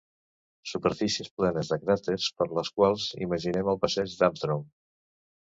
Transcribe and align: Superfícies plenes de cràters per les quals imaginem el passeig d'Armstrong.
Superfícies 0.69 1.29
plenes 1.41 1.69
de 1.73 1.77
cràters 1.83 2.31
per 2.39 2.49
les 2.61 2.73
quals 2.79 3.07
imaginem 3.27 3.71
el 3.75 3.79
passeig 3.85 4.19
d'Armstrong. 4.25 4.67